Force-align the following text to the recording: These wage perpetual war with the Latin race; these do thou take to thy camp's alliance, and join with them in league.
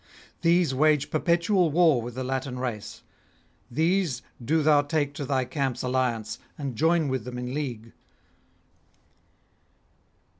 These 0.41 0.73
wage 0.73 1.11
perpetual 1.11 1.69
war 1.69 2.01
with 2.01 2.15
the 2.15 2.23
Latin 2.23 2.57
race; 2.57 3.03
these 3.69 4.23
do 4.43 4.63
thou 4.63 4.81
take 4.81 5.13
to 5.13 5.25
thy 5.25 5.45
camp's 5.45 5.83
alliance, 5.83 6.39
and 6.57 6.75
join 6.75 7.07
with 7.07 7.23
them 7.23 7.37
in 7.37 7.53
league. 7.53 7.91